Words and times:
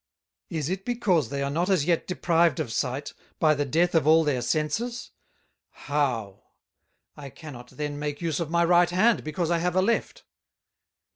Is 0.49 0.67
it 0.71 0.83
because 0.83 1.29
they 1.29 1.43
are 1.43 1.51
not 1.51 1.69
as 1.69 1.85
yet 1.85 2.07
deprived 2.07 2.59
of 2.59 2.73
Sight, 2.73 3.13
by 3.39 3.53
the 3.53 3.65
Death 3.65 3.93
of 3.93 4.07
all 4.07 4.23
their 4.23 4.41
Senses? 4.41 5.11
How! 5.85 6.41
I 7.15 7.29
cannot 7.29 7.69
then 7.69 7.99
make 7.99 8.19
use 8.19 8.39
of 8.39 8.49
my 8.49 8.65
Right 8.65 8.89
Hand, 8.89 9.23
because 9.23 9.51
I 9.51 9.59
have 9.59 9.75
a 9.75 9.81
Left! 9.83 10.23